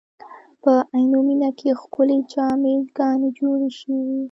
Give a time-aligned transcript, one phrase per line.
[0.63, 4.13] په عینومېنه کې ښکلې جامع ګانې جوړې شوې.